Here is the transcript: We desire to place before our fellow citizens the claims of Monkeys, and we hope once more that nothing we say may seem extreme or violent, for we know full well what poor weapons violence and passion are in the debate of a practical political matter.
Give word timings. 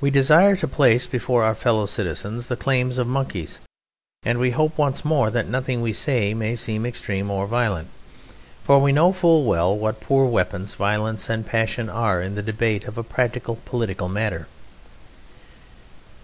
We 0.00 0.10
desire 0.10 0.56
to 0.56 0.66
place 0.66 1.06
before 1.06 1.44
our 1.44 1.54
fellow 1.54 1.86
citizens 1.86 2.48
the 2.48 2.56
claims 2.56 2.98
of 2.98 3.06
Monkeys, 3.06 3.60
and 4.24 4.38
we 4.40 4.50
hope 4.50 4.76
once 4.76 5.04
more 5.04 5.30
that 5.30 5.46
nothing 5.46 5.80
we 5.80 5.92
say 5.92 6.34
may 6.34 6.56
seem 6.56 6.84
extreme 6.84 7.30
or 7.30 7.46
violent, 7.46 7.86
for 8.64 8.80
we 8.80 8.90
know 8.90 9.12
full 9.12 9.44
well 9.44 9.78
what 9.78 10.00
poor 10.00 10.26
weapons 10.26 10.74
violence 10.74 11.30
and 11.30 11.46
passion 11.46 11.88
are 11.88 12.20
in 12.20 12.34
the 12.34 12.42
debate 12.42 12.82
of 12.82 12.98
a 12.98 13.04
practical 13.04 13.60
political 13.64 14.08
matter. 14.08 14.48